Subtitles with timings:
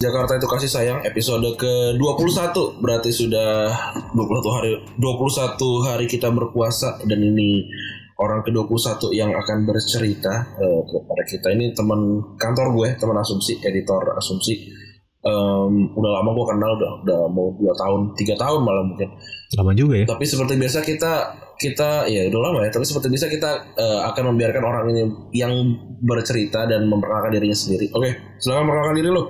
[0.00, 3.68] Jakarta itu kasih sayang episode ke-21 berarti sudah
[4.16, 7.68] 21 hari 21 hari kita berpuasa dan ini
[8.16, 14.16] orang ke-21 yang akan bercerita uh, kepada kita ini teman kantor gue, teman asumsi, editor
[14.16, 14.72] asumsi.
[15.20, 19.12] Um, udah lama gue kenal udah udah mau dua tahun, tiga tahun malah mungkin.
[19.52, 20.08] Lama juga ya.
[20.08, 21.12] Tapi seperti biasa kita
[21.60, 25.02] kita ya udah lama ya, tapi seperti biasa kita uh, akan membiarkan orang ini
[25.36, 25.52] yang
[26.00, 27.92] bercerita dan memperkenalkan dirinya sendiri.
[27.92, 29.28] Oke, silakan memperkenalkan diri lo.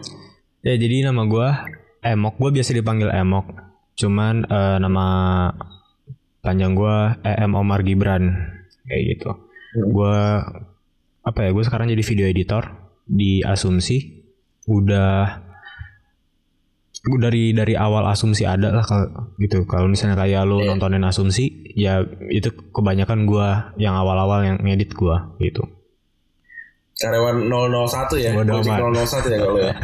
[0.60, 1.48] Ya jadi nama gue
[2.00, 3.48] Emok, gue biasa dipanggil Emok.
[3.96, 5.06] Cuman uh, nama
[6.40, 8.32] panjang gue EM Omar Gibran
[8.84, 9.30] kayak gitu.
[9.32, 9.88] Hmm.
[9.92, 10.16] Gue
[11.20, 11.50] apa ya?
[11.52, 14.20] Gue sekarang jadi video editor di Asumsi.
[14.68, 15.40] Udah
[17.00, 19.64] gue dari dari awal Asumsi ada lah kalau gitu.
[19.64, 20.76] Kalau misalnya kayak lo Iya.
[20.76, 23.48] nontonin Asumsi, ya itu kebanyakan gue
[23.80, 25.64] yang awal-awal yang ngedit gue gitu.
[27.00, 29.08] Karyawan 001 ya, Bodo Gojek amat.
[29.08, 29.74] 001 ya kalau ya.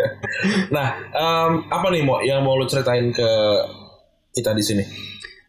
[0.74, 3.30] nah, em, apa nih mau yang mau lu ceritain ke
[4.32, 4.84] kita di sini?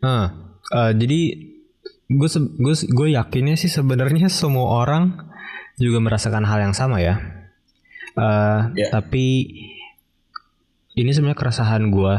[0.03, 0.27] Nah,
[0.67, 1.19] eh, jadi
[2.07, 5.31] gue gue gue yakinnya sih sebenarnya semua orang
[5.79, 7.15] juga merasakan hal yang sama ya.
[8.19, 8.87] Eh, Ya.
[8.91, 9.25] Tapi
[10.97, 12.15] ini sebenarnya keresahan gue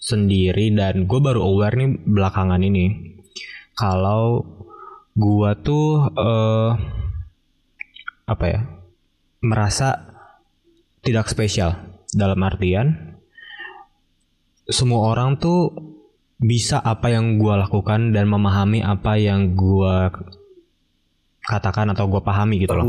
[0.00, 3.16] sendiri dan gue baru aware nih belakangan ini
[3.74, 4.44] kalau
[5.12, 6.70] gue tuh eh,
[8.24, 8.60] apa ya
[9.44, 10.00] merasa
[11.04, 13.20] tidak spesial dalam artian
[14.64, 15.76] semua orang tuh
[16.40, 19.94] bisa apa yang gue lakukan dan memahami apa yang gue
[21.44, 22.88] katakan atau gue pahami gitu loh.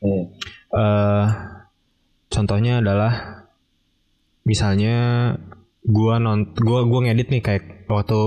[0.00, 0.24] Hmm.
[0.72, 1.26] Eh,
[2.32, 3.44] contohnya adalah
[4.48, 4.96] misalnya
[5.84, 8.20] gue non gue gue ngedit nih kayak waktu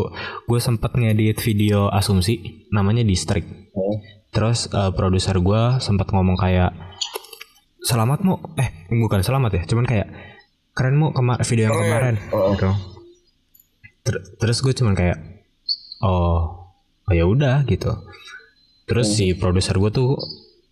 [0.46, 3.46] gue sempet ngedit video asumsi namanya distrik.
[3.74, 4.21] Hmm.
[4.32, 6.72] Terus eh, produser gue sempat ngomong kayak
[7.82, 10.08] selamat mu eh bukan selamat ya cuman kayak
[10.72, 11.82] keren mu kema video yang Keren.
[11.82, 12.54] kemarin Oh.
[12.54, 12.70] gitu.
[14.02, 15.18] Ter- terus gue cuman kayak
[16.00, 16.62] oh
[17.02, 17.90] oh ya udah gitu
[18.86, 20.14] terus si produser gue tuh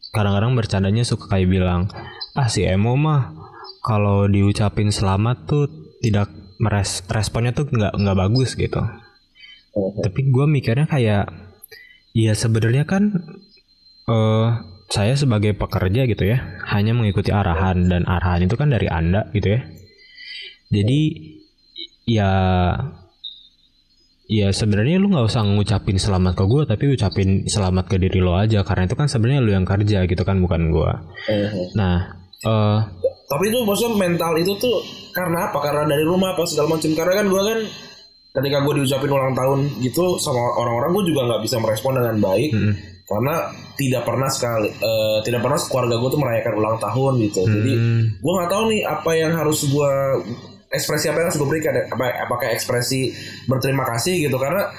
[0.10, 1.90] kadang-kadang bercandanya suka kayak bilang
[2.34, 3.34] ah si Emo mah
[3.82, 5.66] kalau diucapin selamat tuh
[6.00, 8.80] tidak meres responnya tuh nggak nggak bagus gitu
[9.70, 10.02] Hmm.
[10.02, 11.30] tapi gue mikirnya kayak
[12.12, 13.14] ya sebenarnya kan
[14.10, 14.48] eh
[14.90, 16.42] saya sebagai pekerja gitu ya
[16.74, 19.62] hanya mengikuti arahan dan arahan itu kan dari anda gitu ya
[20.74, 21.02] jadi
[22.10, 22.32] ya
[24.30, 28.38] ya sebenarnya lu nggak usah ngucapin selamat ke gue tapi ucapin selamat ke diri lo
[28.38, 30.92] aja karena itu kan sebenarnya lu yang kerja gitu kan bukan gue
[31.30, 31.70] Hmm.
[31.78, 31.98] nah
[32.40, 32.80] eh
[33.30, 34.82] Tapi itu maksudnya mental itu tuh
[35.14, 35.62] karena apa?
[35.62, 36.90] Karena dari rumah apa segala macam.
[36.98, 37.60] Karena kan gue kan
[38.42, 42.50] ketika gue diucapin ulang tahun gitu sama orang-orang gue juga nggak bisa merespon dengan baik
[42.58, 42.74] mm,
[43.10, 47.42] karena tidak pernah sekali eh, tidak pernah keluarga gue tuh merayakan ulang tahun gitu.
[47.42, 49.92] Jadi mm, gue nggak tahu nih apa yang harus gue
[50.70, 53.10] ekspresi apa yang harus gue berikan apa apakah ekspresi
[53.50, 54.38] berterima kasih gitu.
[54.38, 54.70] Karena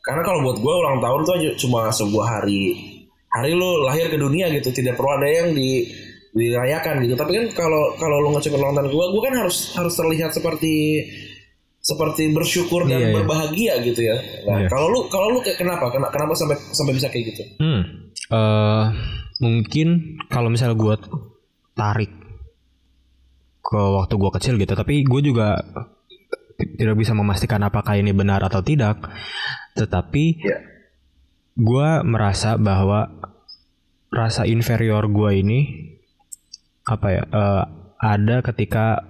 [0.00, 2.80] karena kalau buat gue ulang tahun tuh cuma sebuah hari
[3.28, 4.72] hari lu lahir ke dunia gitu.
[4.72, 5.84] Tidak perlu ada yang di
[6.32, 7.20] dirayakan gitu.
[7.20, 11.04] Tapi kan kalau kalau lu ngecek ulang tahun gue gue kan harus harus terlihat seperti
[11.84, 13.14] seperti bersyukur dan Iya, iya.
[13.14, 14.68] berbahagia gitu ya nah Iya.
[14.68, 18.84] kalau lu kalau lu kayak kenapa Kena- kenapa sampai sampai bisa kayak gitu Hmm, eh
[19.36, 19.88] mungkin
[20.26, 20.94] kalau misalnya gue
[21.74, 22.08] tarik
[23.60, 25.56] ke waktu gue kecil gitu, tapi gue juga
[26.76, 29.00] tidak bisa memastikan apakah ini benar atau tidak.
[29.74, 30.58] Tetapi Iya.
[31.54, 33.08] gue merasa bahwa
[34.08, 35.60] rasa inferior gue ini
[36.84, 37.64] apa ya eh,
[37.98, 39.02] ada ketika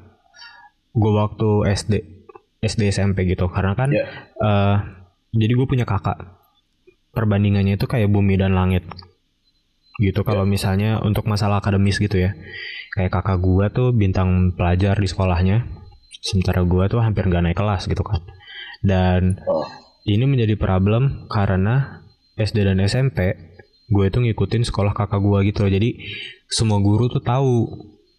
[0.90, 1.94] gue waktu SD
[2.64, 3.46] SD SMP gitu.
[3.52, 4.05] Karena kan Iya.
[4.40, 4.76] eh,
[5.37, 6.19] jadi gue punya kakak.
[7.14, 8.82] Perbandingannya itu kayak bumi dan langit
[10.02, 10.26] gitu.
[10.26, 12.34] Kalau misalnya untuk masalah akademis gitu ya.
[12.94, 15.66] Kayak kakak gua tuh bintang pelajar di sekolahnya.
[16.22, 18.22] Sementara gua tuh hampir nggak naik kelas gitu kan.
[18.82, 19.67] Dan oh.
[20.06, 22.02] ini menjadi problem karena
[22.34, 23.38] SD dan SMP
[23.84, 25.72] gue itu ngikutin sekolah kakak gua gitu loh.
[25.72, 26.00] Jadi
[26.50, 27.69] semua guru tuh tahu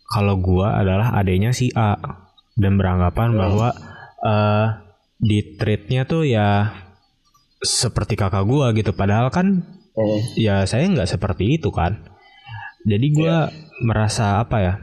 [0.08, 1.98] kalau gua adalah adanya si A.
[2.56, 3.76] Dan beranggapan bahwa
[4.26, 4.68] eh
[5.22, 6.74] di treatnya tuh ya
[7.62, 8.92] seperti kakak gua gitu.
[8.92, 9.64] Padahal kan
[9.96, 10.20] Hmm.
[10.36, 12.04] ya saya nggak seperti itu kan.
[12.84, 13.48] Jadi gua
[13.80, 14.74] merasa apa ya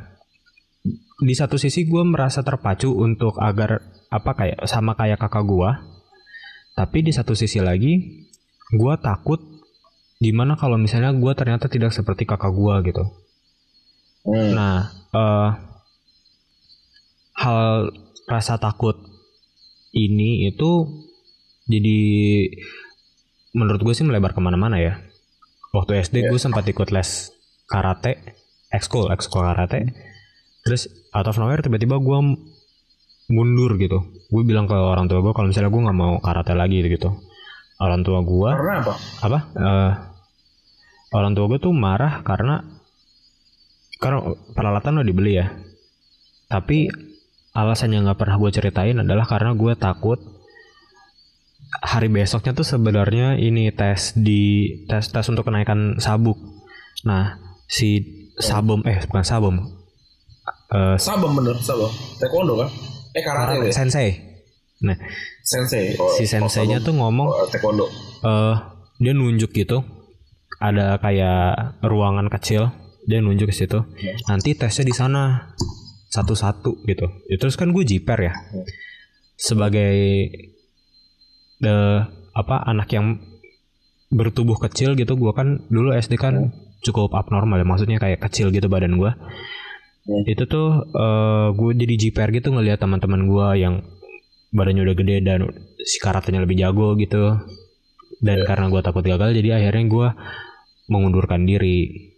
[1.23, 5.85] di satu sisi gua merasa terpacu untuk agar apa kayak sama kayak kakak gua.
[6.73, 8.25] Tapi di satu sisi lagi
[8.73, 9.39] gua takut
[10.17, 13.05] gimana kalau misalnya gua ternyata tidak seperti kakak gua gitu.
[14.25, 14.57] Hmm.
[14.57, 15.49] Nah, eh,
[17.37, 17.93] hal
[18.25, 19.12] rasa takut
[19.93, 20.89] ini itu
[21.69, 21.99] jadi
[23.53, 24.99] menurut gue sih melebar ke mana-mana ya.
[25.73, 27.33] Waktu SD gue sempat ikut les
[27.69, 28.21] karate,
[28.73, 29.93] ekskul, ekskul karate.
[30.65, 32.19] Terus out of nowhere tiba-tiba gue
[33.33, 34.05] mundur gitu.
[34.29, 37.13] Gue bilang ke orang tua gue kalau misalnya gue nggak mau karate lagi gitu.
[37.81, 38.95] Orang tua gue Karena apa?
[39.27, 39.93] apa eh,
[41.13, 42.63] orang tua gue tuh marah karena
[43.99, 44.19] karena
[44.55, 45.47] peralatan udah dibeli ya
[46.51, 46.91] tapi
[47.53, 50.19] alasan yang nggak pernah gue ceritain adalah karena gue takut
[51.85, 56.37] hari besoknya tuh sebenarnya ini tes di tes tes untuk kenaikan sabuk
[57.05, 57.37] nah
[57.69, 58.05] si
[58.41, 59.55] sabum eh bukan sabum
[60.73, 61.93] eh Sabam bener, sabam.
[62.17, 62.69] Taekwondo kan?
[63.13, 63.75] Eh karate karate ya?
[63.77, 64.09] sensei
[64.83, 64.97] nah
[65.45, 65.95] Sensei.
[66.01, 67.87] Oh, si senseinya oh, tuh ngomong oh, taekwondo.
[68.25, 68.57] eh
[69.03, 69.85] dia nunjuk gitu
[70.63, 72.71] ada kayak ruangan kecil
[73.05, 73.83] dia nunjuk ke situ
[74.31, 75.53] nanti tesnya di sana
[76.13, 77.09] satu-satu gitu.
[77.25, 78.35] Ya, terus kan gue jiper ya.
[79.41, 79.97] Sebagai
[81.65, 82.01] eh,
[82.33, 83.17] apa anak yang
[84.13, 86.53] bertubuh kecil gitu gue kan dulu SD kan
[86.85, 87.65] cukup abnormal ya.
[87.65, 89.13] Maksudnya kayak kecil gitu badan gue.
[90.03, 90.27] Hmm.
[90.27, 93.87] itu tuh eh, gue jadi jiper gitu ngelihat teman-teman gue yang
[94.53, 95.49] badannya udah gede dan
[95.81, 97.41] si karatenya lebih jago gitu.
[98.21, 100.09] Dan karena gue takut gagal jadi akhirnya gue
[100.93, 102.12] mengundurkan diri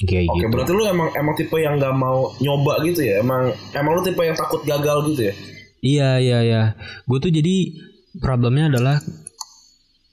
[0.00, 3.20] kayak Oke, gitu berarti lu emang emang tipe yang nggak mau nyoba gitu ya?
[3.20, 5.34] Emang emang lu tipe yang takut gagal gitu ya?
[5.80, 6.62] iya iya iya
[7.02, 7.72] gue tuh jadi
[8.18, 9.00] problemnya adalah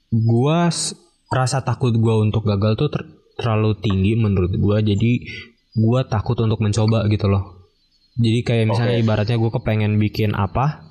[0.08, 0.58] gue
[1.28, 3.04] rasa takut gue untuk gagal tuh ter-
[3.36, 5.12] terlalu tinggi menurut gue jadi
[5.74, 7.68] gue takut untuk mencoba gitu loh
[8.16, 9.04] jadi kayak misalnya Oke.
[9.04, 10.88] ibaratnya gue kepengen bikin apa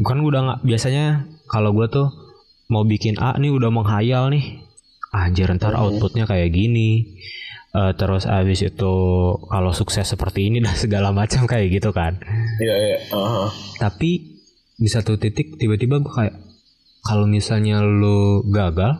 [0.00, 2.08] kan udah nggak biasanya kalau gue tuh
[2.70, 4.62] mau bikin A nih udah menghayal nih
[5.10, 5.82] anjir ntar Mhm.
[5.82, 7.18] outputnya kayak gini
[7.70, 8.94] Eh, terus abis itu
[9.40, 12.18] kalau sukses seperti ini dan segala macam kayak gitu kan
[12.58, 12.96] Iya iya.
[13.08, 13.46] Aha.
[13.78, 14.42] tapi
[14.74, 16.34] di satu titik tiba-tiba gue kayak
[17.00, 18.98] kalau misalnya lu gagal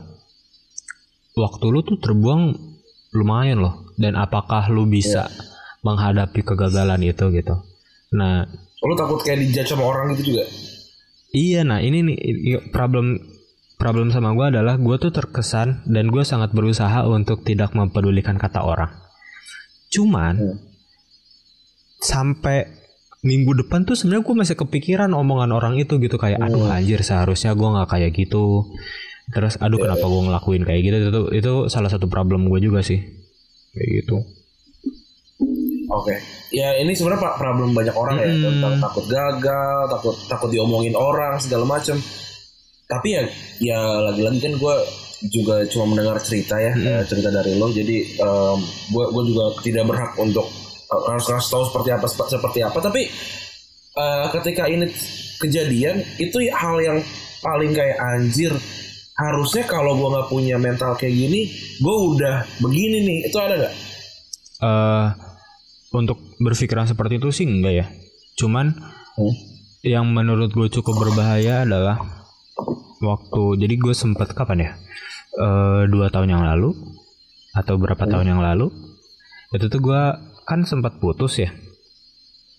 [1.35, 2.55] waktu lu tuh terbuang
[3.11, 5.27] lumayan loh dan apakah lu bisa
[5.83, 7.59] menghadapi kegagalan itu gitu
[8.13, 8.47] nah
[8.81, 10.47] Lu takut kayak dijudge sama orang gitu juga?
[11.33, 12.19] iya nah ini nih
[12.71, 13.19] problem
[13.81, 18.61] problem sama gue adalah gue tuh terkesan dan gue sangat berusaha untuk tidak mempedulikan kata
[18.61, 18.93] orang
[19.88, 20.59] cuman Hmm.
[21.99, 22.69] sampai
[23.21, 26.77] minggu depan tuh sebenarnya gue masih kepikiran omongan orang itu gitu kayak aduh Hmm.
[26.77, 28.69] anjir seharusnya gue nggak kayak gitu
[29.31, 32.81] terus aduh Iya, kenapa gue ngelakuin kayak gitu itu itu salah satu problem gue juga
[32.81, 33.00] sih
[33.73, 34.17] kayak gitu
[35.91, 36.15] Oke.
[36.55, 38.44] Ya ini sebenarnya problem banyak orang ya Mm-mm.
[38.47, 41.99] tentang takut gagal, takut takut diomongin orang segala macam.
[42.91, 43.23] Tapi ya
[43.63, 44.75] ya lagi-lagi kan gue
[45.29, 46.91] juga cuma mendengar cerita ya Mm-mm.
[46.91, 47.71] eh, cerita dari lo.
[47.71, 48.19] Jadi
[48.91, 50.51] gue gue juga tidak berhak untuk
[50.87, 52.79] eh, harus harus tahu seperti apa sep- seperti apa.
[52.81, 53.03] Tapi
[53.95, 54.91] eh, ketika ini
[55.39, 56.99] kejadian itu ya hal yang
[57.39, 58.51] paling kayak anjir.
[59.14, 63.19] Harusnya kalau gue nggak punya mental kayak gini, gue udah begini nih.
[63.29, 63.75] Itu ada nggak?
[64.61, 65.07] eh
[65.91, 67.87] untuk berpikiran seperti itu sih enggak ya
[68.37, 68.76] cuman
[69.11, 69.35] Hmm.
[69.83, 72.20] yang menurut gue cukup berbahaya adalah
[73.00, 74.73] waktu jadi gue sempet kapan ya
[75.30, 76.75] Eh dua tahun yang lalu
[77.54, 78.12] atau berapa Hmm.
[78.12, 78.66] tahun yang lalu
[79.50, 80.02] itu tuh gue
[80.42, 81.50] kan sempat putus ya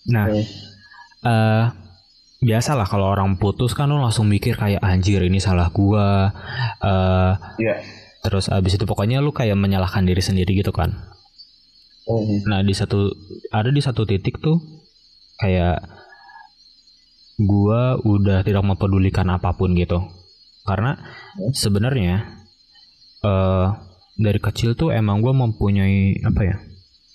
[0.04, 0.44] nah Hmm.
[1.22, 1.64] eh
[2.42, 6.32] biasalah kalau orang putus kan lo langsung mikir kayak anjir ini salah gua
[6.80, 7.74] eh Iya.
[8.20, 10.96] terus abis itu pokoknya lu kayak menyalahkan diri sendiri gitu kan
[12.02, 12.50] Mhm.
[12.50, 13.14] Nah di satu
[13.52, 14.58] ada di satu titik tuh
[15.38, 15.86] kayak
[17.38, 20.02] gua udah tidak mempedulikan apa pun gitu
[20.62, 20.98] karena
[21.52, 22.42] sebenarnya
[23.22, 23.68] eh
[24.18, 26.56] dari kecil tuh emang gua mempunyai apa ya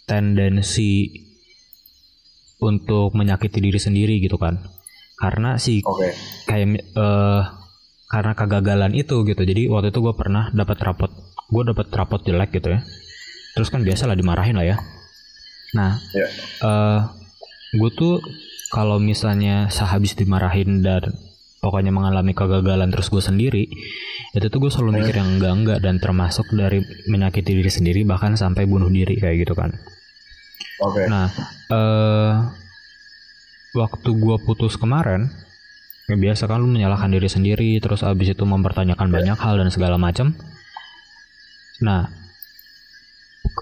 [0.07, 1.11] tendensi
[2.57, 4.57] untuk menyakiti diri sendiri gitu kan.
[5.17, 6.13] Karena si Oke.
[6.45, 7.43] kayak eh
[8.07, 9.41] karena kegagalan itu gitu.
[9.43, 11.11] Jadi waktu itu gue pernah dapat rapot
[11.47, 12.81] gue dapat rapot jelek gitu ya.
[13.53, 14.77] Terus kan biasa lah dimarahin lah ya.
[15.75, 16.27] Nah Ya.
[16.65, 16.99] eh
[17.77, 18.23] gue tuh
[18.71, 21.13] kalau misalnya sehabis dimarahin dan
[21.67, 23.67] pokoknya mengalami kegagalan terus gue sendiri
[24.31, 26.79] itu tuh gue selalu mikir yang enggak enggak dan termasuk dari
[27.11, 29.75] menyakiti diri sendiri bahkan sampai bunuh diri kayak gitu kan
[30.77, 31.09] Oke.
[31.09, 31.25] Nah,
[31.73, 32.33] eh
[33.73, 35.29] waktu gua putus kemarin,
[36.07, 39.99] Ya, biasa kan lu menyalahkan diri sendiri terus abis itu mempertanyakan banyak hal dan segala
[39.99, 40.39] macam.
[41.83, 42.07] Nah,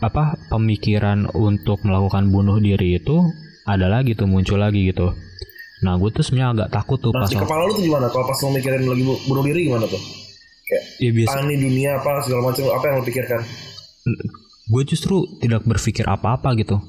[0.05, 3.33] apa pemikiran untuk melakukan bunuh diri itu
[3.65, 5.17] ada lagi tuh muncul lagi gitu.
[5.86, 8.10] Nah, gue tuh sebenarnya agak takut tuh Nah, pas di kepala lu tuh gimana?
[8.10, 10.01] Kalau pas lu mikirin lagi bu- bunuh diri gimana tuh?
[10.65, 13.42] Kayak, ya biasa ah dunia apa segala macam apa yang lu pikirkan?
[14.65, 16.82] gue justru tidak berpikir apa-apa gitu.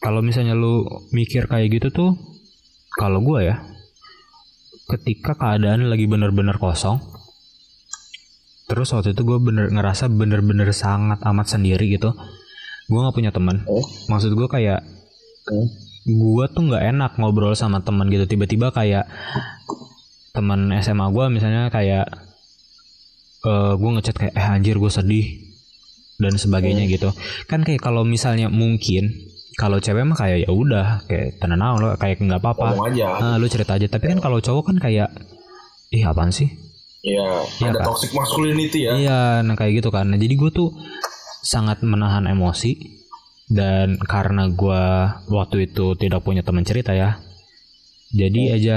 [0.00, 2.10] Kalau misalnya lu mikir kayak gitu tuh,
[2.96, 3.60] kalau gue ya,
[4.88, 6.96] ketika keadaan lagi bener-bener kosong,
[8.66, 12.16] terus waktu itu gue bener ngerasa bener-bener sangat amat sendiri gitu.
[12.88, 13.68] Gue nggak punya teman.
[13.68, 13.84] Oh.
[14.08, 14.80] Maksud gue kayak,
[15.46, 15.68] Hmm.
[16.06, 18.24] Gue tuh nggak enak ngobrol sama teman gitu.
[18.24, 19.10] Tiba-tiba kayak
[20.30, 22.06] teman SMA gue misalnya kayak,
[23.42, 25.26] eh gue ngechat kayak, eh anjir gue sedih
[26.16, 27.12] dan sebagainya gitu
[27.44, 29.12] kan kayak kalau misalnya mungkin
[29.54, 33.06] kalau cewek mah kayak ya udah kayak tenang lo kayak nggak apa-apa Ngomong aja.
[33.16, 35.12] Ah, lu cerita aja tapi kan kalau cowok kan kayak
[35.90, 36.48] ih apaan sih
[37.00, 37.86] Iya, Iya, ada Kak.
[37.86, 38.92] toxic masculinity ya.
[38.96, 40.72] iya nah kayak gitu kan nah, jadi gue tuh
[41.38, 42.95] sangat menahan emosi
[43.46, 44.84] dan karena gue
[45.30, 47.22] waktu itu tidak punya teman cerita ya
[48.10, 48.76] jadi aja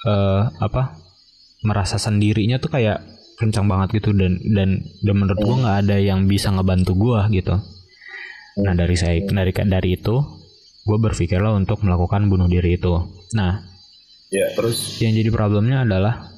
[0.00, 0.96] eh apa
[1.60, 3.04] merasa sendirinya tuh kayak
[3.40, 4.12] kencang banget gitu.
[4.12, 7.56] Dan dan dan menurut gue nggak ada yang bisa ngebantu gue gitu.
[8.60, 10.16] Nah dari saya dari dari itu
[10.84, 12.92] gue berpikirlah untuk melakukan bunuh diri itu.
[13.32, 13.72] Nah
[14.30, 15.02] Ya, terus?
[15.02, 16.30] yang jadi problemnya adalah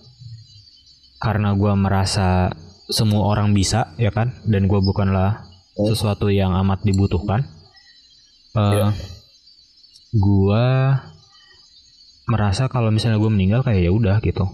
[1.21, 2.49] karena gue merasa
[2.89, 4.33] semua orang bisa ya kan?
[4.49, 5.52] Dan gue bukanlah.
[5.75, 7.49] Sesuatu yang amat dibutuhkan.
[8.53, 8.89] Eh Iya.
[10.13, 10.65] gue
[12.25, 14.45] merasa kalau misalnya gue meninggal kayak ya udah gitu.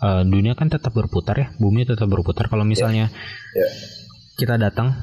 [0.00, 2.48] Eh, dunia kan tetap berputar ya bumi tetap berputar.
[2.48, 3.12] Kalau misalnya
[3.52, 3.68] Iya.
[4.36, 4.96] kita datang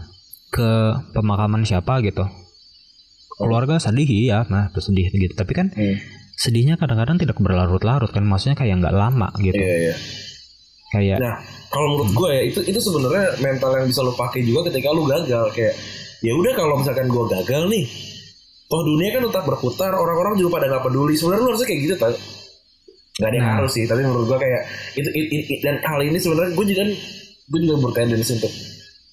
[0.50, 0.70] ke
[1.14, 2.26] pemakaman siapa gitu.
[3.32, 5.34] Keluarga sedih iya nah sedih gitu.
[5.34, 5.98] Tapi kan Hmm.
[6.36, 9.58] sedihnya kadang-kadang tidak berlarut-larut kan maksudnya kayak nggak lama gitu.
[9.58, 9.96] Iya, iya.
[10.92, 14.68] Kayak Nah, kalau menurut gue ya itu itu sebenarnya mental yang bisa lo pakai juga
[14.68, 15.46] ketika lo gagal.
[15.56, 15.76] Kayak
[16.20, 17.86] ya udah kalau misalkan gue gagal nih
[18.68, 21.16] toh dunia kan tetap berputar orang-orang juga pada nggak peduli.
[21.16, 22.12] Sebenarnya lo harusnya kayak gitu tau
[23.12, 23.56] nggak ada yang Nah.
[23.60, 24.62] harus sih tapi menurut gue kayak
[24.96, 26.84] itu, it- it- it- dan hal ini sebenarnya gue juga
[27.52, 28.54] gue juga bertendensi untuk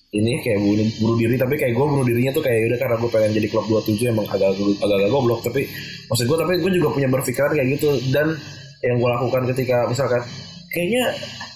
[0.08, 3.10] ini kayak bunuh, bunuh diri tapi kayak gue bunuh dirinya tuh kayak udah karena gue
[3.12, 5.44] pengen jadi klub 27 emang agak agak agak goblok.
[5.44, 5.68] Tapi
[6.08, 7.88] maksud gue tapi gue juga punya berpikiran kayak gitu.
[8.08, 8.32] Dan
[8.80, 10.24] yang gue lakukan ketika misalkan
[10.68, 11.02] kayaknya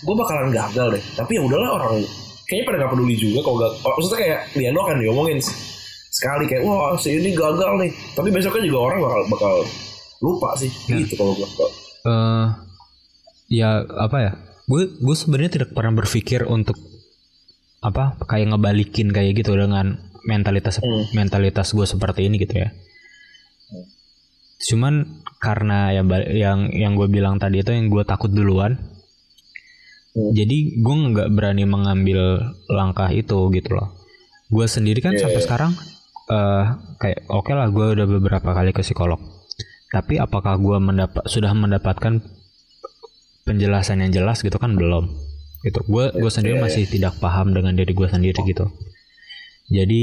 [0.00, 1.02] gue bakalan gagal deh.
[1.14, 1.94] Tapi ya udahlah orang
[2.46, 5.38] kayaknya pada nggak peduli juga kalau gak maksudnya kayak Liano kan diomongin
[6.12, 7.90] sekali kayak wah si ini gagal nih.
[8.12, 9.54] Tapi besoknya juga orang bakal bakal
[10.22, 11.02] lupa sih Ya.
[11.02, 11.48] gitu kalau gue
[12.02, 12.46] eh
[13.52, 14.32] ya apa ya?
[14.64, 16.78] Gue gue sebenarnya tidak pernah berpikir untuk
[17.82, 21.10] apa kayak ngebalikin kayak gitu dengan mentalitas Hmm.
[21.18, 22.70] mentalitas gue seperti ini gitu ya.
[24.62, 28.78] Cuman karena ya yang yang gue bilang tadi itu yang gue takut duluan
[30.12, 30.32] Hmm.
[30.36, 33.96] jadi gue nggak berani mengambil langkah itu gitu loh
[34.52, 35.46] gue sendiri kan Iya, sampai iya.
[35.48, 35.72] sekarang
[36.28, 36.64] eh
[37.00, 39.16] kayak oke lah gue udah beberapa kali ke psikolog
[39.88, 42.20] tapi apakah gue mendapat sudah mendapatkan
[43.48, 45.08] penjelasan yang jelas gitu kan belum
[45.64, 46.66] gitu gue gue sendiri iya, iya.
[46.68, 48.68] masih tidak paham dengan diri gue sendiri gitu
[49.72, 50.02] jadi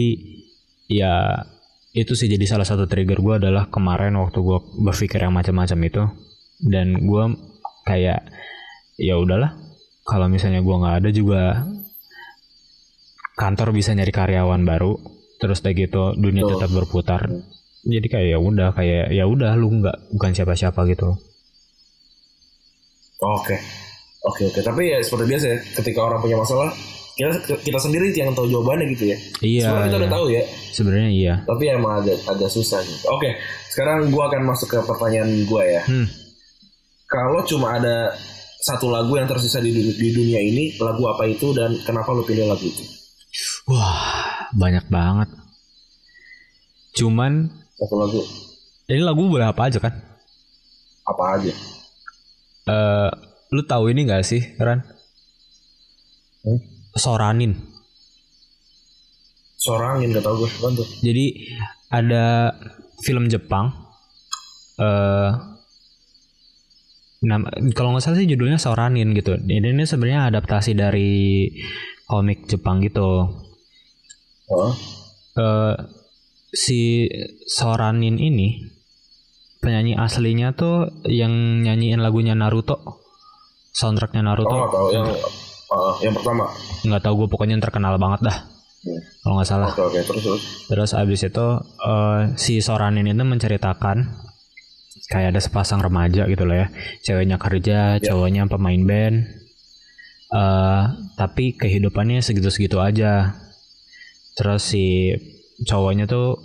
[0.90, 1.46] ya
[1.94, 6.04] itu sih jadi salah satu trigger gue adalah kemarin waktu gue berpikir yang macam-macam itu
[6.66, 7.24] dan gue
[7.86, 8.26] kayak
[8.98, 9.69] ya udahlah
[10.10, 11.44] kalau misalnya gue nggak ada juga
[13.38, 14.98] kantor bisa nyari karyawan baru
[15.40, 16.54] terus kayak gitu dunia Betul.
[16.58, 17.22] tetap berputar
[17.88, 21.16] jadi kayak ya udah kayak ya udah lu nggak bukan siapa-siapa gitu
[23.24, 23.56] oke
[24.28, 26.74] oke oke tapi ya seperti biasa ya ketika orang punya masalah
[27.20, 30.16] kita kita sendiri yang tahu jawabannya gitu ya iya Sebenarnya kita udah iya.
[30.16, 33.06] tahu ya sebenarnya iya tapi emang agak agak susah gitu.
[33.12, 33.36] Oke,
[33.68, 35.84] sekarang gua akan masuk ke pertanyaan gua ya.
[35.84, 36.08] hmm.
[37.10, 38.16] Kalau cuma ada
[38.60, 42.24] satu lagu yang tersisa di, du- di dunia ini, lagu apa itu dan kenapa lu
[42.24, 42.84] pilih lagu itu?
[43.66, 44.02] wah
[44.52, 45.30] banyak banget
[46.92, 47.46] cuman
[47.78, 48.20] Satu lagu
[48.86, 49.94] ini lagu boleh apa aja kan
[51.06, 51.54] apa aja?
[52.66, 53.10] eh
[53.50, 54.82] lu tahu ini gak sih Ran
[56.40, 56.56] Hmm?
[56.96, 57.52] Soranin
[59.56, 60.88] Sorangin gak tau gue, kan tuh?
[61.04, 61.52] Jadi
[61.92, 62.56] ada
[63.04, 63.76] film Jepang
[64.80, 65.30] eh
[67.20, 69.36] nama kalau nggak salah sih judulnya Soranin gitu.
[69.36, 71.48] Ini, ini sebenarnya adaptasi dari
[72.08, 73.28] komik Jepang gitu.
[74.50, 74.74] Oh,
[75.38, 75.76] Eh
[76.50, 77.06] si
[77.46, 78.66] Soranin ini
[79.62, 83.04] penyanyi aslinya tuh yang nyanyiin lagunya Naruto.
[83.76, 84.56] Soundtracknya oh Naruto.
[84.58, 85.08] gak tau yang
[85.70, 86.50] ah, yang pertama.
[86.82, 88.38] nggak tahu gue pokoknya yang terkenal banget dah.
[88.80, 89.02] Hmm.
[89.22, 89.70] Kalau nggak salah.
[89.76, 90.44] Oke oke terus terus.
[90.66, 91.48] Terus abis itu
[91.86, 94.29] eh, si Soranin itu menceritakan
[95.10, 96.68] kayak ada sepasang remaja gitu loh ya.
[97.06, 99.18] Ceweknya kerja cowoknya pemain band.
[100.30, 100.84] Eh
[101.18, 103.38] tapi kehidupannya segitu-segitu aja.
[104.38, 105.14] Terus si
[105.66, 106.38] cowoknya tuh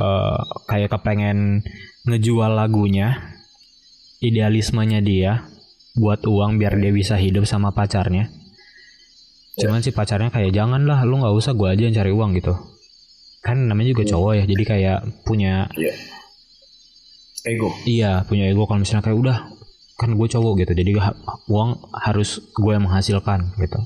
[0.00, 1.62] eh kayak kepengen
[2.08, 3.38] ngejual lagunya
[4.22, 5.46] idealismenya dia
[5.92, 8.32] buat uang biar dia bisa hidup sama pacarnya.
[9.60, 12.56] Cuman si pacarnya kayak jangan lah lu nggak usah gue aja yang cari uang gitu.
[13.44, 14.98] Kan namanya juga cowok ya jadi kayak
[15.28, 15.92] punya Iya.
[17.42, 17.74] Ego.
[17.84, 19.38] Iya punya ego kalau misalnya kayak udah
[19.98, 20.90] kan gue cowok gitu jadi
[21.46, 23.80] uang harus gue yang menghasilkan gitu.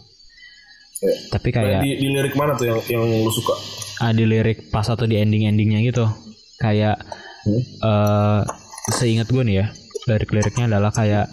[1.03, 1.15] Iya.
[1.33, 3.53] Tapi kayak di, di lirik mana tuh yang yang lu suka?
[4.01, 6.05] ah, di lirik pas atau di ending endingnya gitu
[6.61, 7.01] kayak
[7.47, 7.63] Hmm?
[7.63, 8.43] eh
[8.91, 9.67] seingat gue nih ya
[10.11, 11.31] lirik-liriknya adalah kayak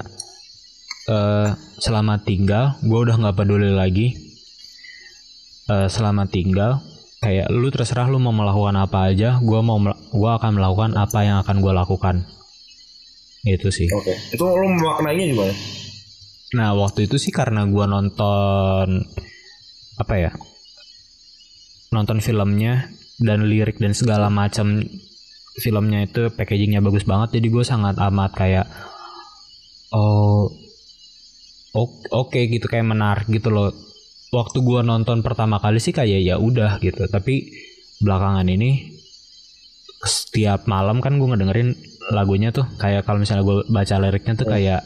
[1.10, 1.50] eh
[1.82, 4.14] selamat tinggal gue udah nggak peduli lagi
[5.74, 6.86] eh selamat tinggal
[7.24, 9.80] kayak lu terserah lu mau melakukan apa aja gue mau
[10.12, 12.16] gua akan melakukan apa yang akan gue lakukan
[13.44, 14.16] itu sih Oke.
[14.32, 15.56] Itu lu memaknainya gimana?
[16.56, 19.04] Nah waktu itu sih karena gua nonton
[20.00, 20.32] apa ya
[21.92, 22.88] nonton filmnya
[23.22, 24.82] dan lirik dan segala macam
[25.62, 28.66] filmnya itu packagingnya bagus banget jadi gue sangat amat kayak
[29.94, 30.50] oh
[32.10, 33.70] oke gitu kayak menarik gitu loh
[34.34, 37.06] waktu gua nonton pertama kali sih kayak ya udah gitu.
[37.06, 37.54] Tapi
[38.02, 38.92] belakangan ini
[40.04, 41.78] setiap malam kan gue ngedengerin
[42.12, 42.68] lagunya tuh.
[42.76, 44.82] Kayak kalau misalnya gue baca liriknya tuh kayak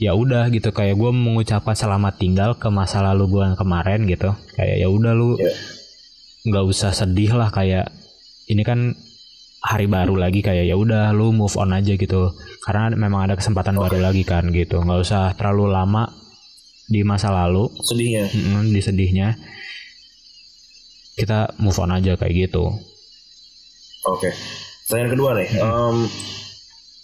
[0.00, 0.72] ya udah gitu.
[0.72, 4.32] Kayak gue mengucapkan selamat tinggal ke masa lalu gue yang kemarin gitu.
[4.56, 5.52] Kayak ya udah lu Iya.
[6.48, 7.52] nggak usah sedih lah.
[7.52, 7.92] Kayak
[8.48, 8.96] ini kan
[9.60, 10.40] hari baru lagi.
[10.40, 12.32] Kayak ya udah lu move on aja gitu.
[12.64, 14.80] Karena memang ada kesempatan baru lagi kan gitu.
[14.80, 16.08] Nggak usah terlalu lama
[16.86, 18.30] di masa lalu Sedihnya.
[18.30, 19.34] mm, di sedihnya
[21.14, 22.70] kita move on aja kayak gitu
[24.06, 24.30] Oke.
[24.86, 25.48] Pertanyaan kedua nih.
[25.50, 25.96] Em,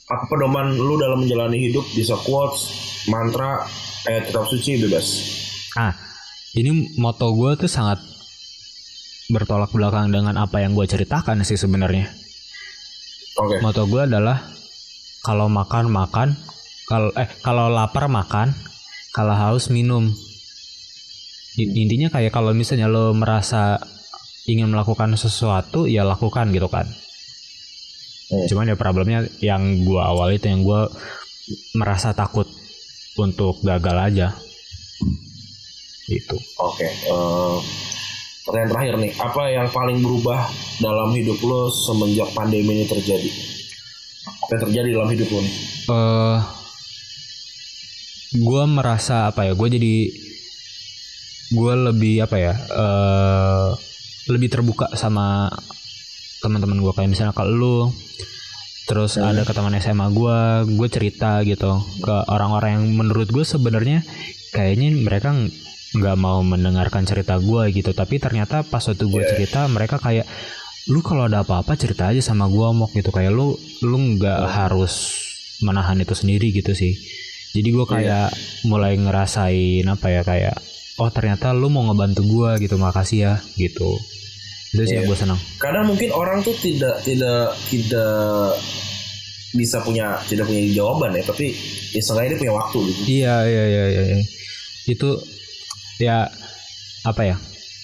[0.07, 2.71] apa pedoman lu dalam menjalani hidup bisa quotes,
[3.11, 3.67] mantra,
[4.07, 5.07] ayat kitab suci bebas.
[5.75, 5.91] Ah,
[6.55, 7.99] ini moto gue tuh sangat
[9.35, 12.07] bertolak belakang dengan apa yang gue ceritakan sih sebenarnya.
[13.43, 13.59] Oke.
[13.59, 14.39] Moto gue adalah
[15.27, 16.39] kalau makan makan,
[16.87, 18.55] kalau eh kalau lapar makan,
[19.13, 20.09] kalau haus minum.
[21.61, 23.77] Intinya kayak kalau misalnya lo merasa
[24.49, 26.89] ingin melakukan sesuatu, ya lakukan gitu kan.
[28.33, 28.47] Hmm.
[28.49, 30.89] Cuman ya problemnya yang gue awal itu yang gue
[31.77, 32.49] merasa takut
[33.21, 34.29] untuk gagal aja.
[36.09, 36.37] Itu.
[36.57, 36.89] Oke.
[36.89, 37.57] eh,
[38.49, 39.13] pertanyaan terakhir nih.
[39.21, 40.49] Apa yang paling berubah
[40.81, 43.29] dalam hidup lo semenjak pandemi ini terjadi?
[44.49, 45.55] Apa yang terjadi dalam hidup lo nih?
[45.83, 46.62] eh
[48.33, 49.97] gue merasa apa ya gue jadi
[51.53, 53.69] gue lebih apa ya eh
[54.33, 55.51] lebih terbuka sama
[56.41, 57.79] teman-teman gue kayak misalnya kalau lu
[58.87, 60.39] terus ada ke teman SMA gue
[60.75, 64.03] gue cerita gitu ke orang-orang yang menurut gue sebenarnya
[64.51, 65.53] kayaknya mereka ng-
[65.93, 67.93] nggak mau mendengarkan cerita gue gitu.
[67.93, 70.25] Tapi ternyata pas waktu gue cerita mereka kayak
[70.91, 73.13] lu kalau ada apa-apa cerita aja sama gue mok gitu.
[73.13, 75.13] Kayak lu lu nggak harus
[75.63, 76.97] menahan itu sendiri gitu sih
[77.53, 78.29] jadi gue kayak
[78.65, 80.57] mulai ngerasain apa ya kayak
[81.01, 83.97] oh ternyata lu mau ngebantu gue gitu makasih ya gitu
[84.73, 88.57] itu sih yang gue senang Kadang mungkin orang tuh tidak tidak tidak
[89.53, 91.53] bisa punya tidak punya jawaban ya, tapi
[91.93, 93.01] ya seenggaknya dia punya waktu gitu.
[93.21, 94.03] Iya iya iya iya.
[94.17, 94.19] iya.
[94.89, 95.21] Itu
[96.01, 96.33] ya
[97.05, 97.37] apa ya?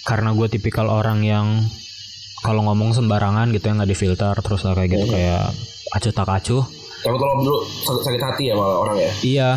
[0.09, 1.69] Karena gue tipikal orang yang
[2.41, 5.53] kalau ngomong sembarangan gitu ya nggak difilter terus lah kayak gitu kayak
[5.93, 6.65] acuh tak acuh.
[7.05, 9.13] Kalau kalau dulu sakit, sakit hati ya malah orang ya.
[9.23, 9.51] Iya.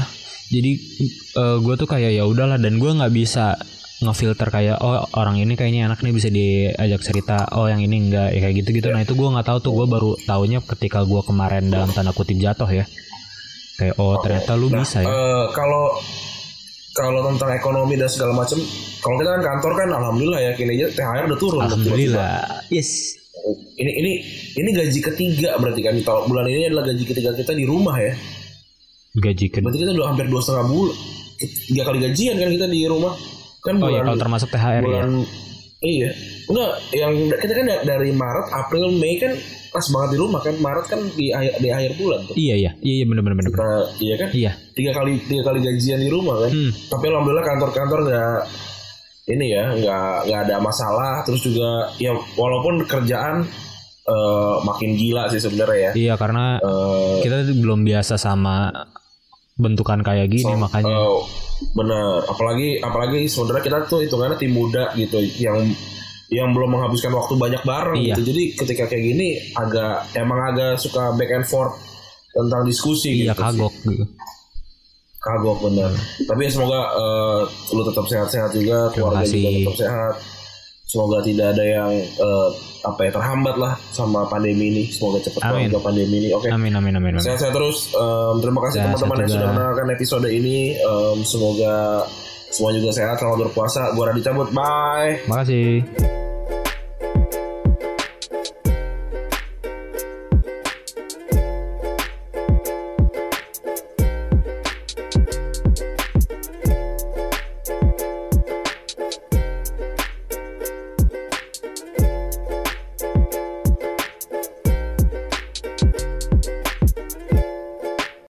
[0.52, 0.72] Jadi
[1.64, 3.56] gue tuh kayak ya udahlah dan gue nggak bisa
[4.02, 8.34] ngefilter kayak oh orang ini kayaknya enak nih bisa diajak cerita oh yang ini enggak
[8.34, 11.22] ya kayak gitu gitu nah itu gue nggak tahu tuh gue baru taunya ketika gue
[11.22, 12.90] kemarin dalam tanda kutip jatuh ya
[13.78, 16.02] kayak oh ternyata lu Nah, bisa ya eh, kalau
[16.92, 18.60] kalau tentang ekonomi dan segala macam,
[19.00, 21.62] kalau kita kan kantor kan alhamdulillah ya kinerja THR udah turun.
[21.64, 23.21] alhamdulillah yes.
[23.74, 24.12] Ini ini
[24.56, 27.96] ini gaji ketiga berarti kan di tahun bulan ini adalah gaji ketiga kita di rumah
[27.96, 28.14] ya.
[29.14, 30.96] gaji kedua Berarti kita udah hampir dua setengah bulan,
[31.68, 33.14] tiga kali gajian kan kita di rumah.
[33.60, 34.82] Kan Oh ya bulan kalau termasuk THR ya.
[34.82, 35.10] bulan
[35.82, 36.10] iya
[36.46, 39.34] enggak yang kita kan da- dari Maret April Mei kan
[39.68, 42.72] pas banget di rumah kan Maret kan di akhir di akhir bulan tuh Iya iya
[42.80, 43.36] iya iya bener bener.
[43.40, 43.50] bener.
[43.50, 44.52] kita iya kan Iya.
[44.72, 46.70] tiga kali tiga kali gajian di rumah kan Hmm.
[46.88, 48.38] tapi alhamdulillah kantor-kantor nggak
[49.32, 53.48] ini ya nggak nggak ada masalah terus juga ya walaupun kerjaan
[54.04, 58.70] eh, makin gila sih sebenarnya ya Iya karena Eh, kita belum biasa sama
[59.54, 60.90] bentukan kayak gini So, makanya.
[60.90, 61.18] eh,
[61.72, 65.62] bener apalagi apalagi sebenarnya kita tuh hitungannya tim muda gitu yang
[66.28, 68.16] yang belum menghabiskan waktu banyak bareng Iya.
[68.16, 68.32] gitu.
[68.32, 71.76] Jadi ketika kayak gini agak emang agak suka back and forth
[72.32, 73.36] tentang diskusi iya gitu.
[73.36, 73.44] sih.
[73.44, 74.06] kagok gitu
[75.22, 75.92] Kagok bener.
[76.26, 77.42] Tapi semoga eh,
[77.78, 80.14] lu tetap sehat-sehat juga, keluarga juga tetap sehat.
[80.90, 82.50] Semoga tidak ada yang eh,
[82.82, 84.84] apa ya terhambat lah sama pandemi ini.
[84.90, 85.70] Semoga cepat Amin.
[85.70, 86.30] juga pandemi ini.
[86.34, 86.50] Oke.
[86.50, 87.22] amin amin amin, amin.
[87.22, 87.94] Sehat-sehat terus.
[87.94, 90.58] Em, terima kasih teman-teman yang sudah mendengarkan episode ini.
[90.82, 92.10] Em, semoga
[92.50, 93.22] semua juga sehat.
[93.22, 93.94] Selamat berpuasa.
[93.94, 94.50] Gua Radit cabut.
[94.50, 95.22] Bye.
[95.30, 95.86] makasih